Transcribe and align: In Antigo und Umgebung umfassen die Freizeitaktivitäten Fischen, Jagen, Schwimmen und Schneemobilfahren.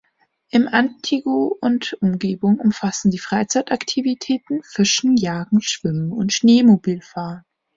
In 0.49 0.67
Antigo 0.67 1.55
und 1.61 1.95
Umgebung 2.01 2.59
umfassen 2.59 3.11
die 3.11 3.19
Freizeitaktivitäten 3.19 4.63
Fischen, 4.63 5.15
Jagen, 5.15 5.61
Schwimmen 5.61 6.11
und 6.11 6.33
Schneemobilfahren. 6.33 7.43